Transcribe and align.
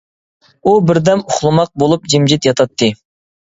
ئۇ 0.63 0.73
بىردەم 0.87 1.21
ئۇخلىماق 1.27 1.71
بولۇپ 1.85 2.11
جىمجىت 2.17 2.51
ياتاتتى. 2.53 2.93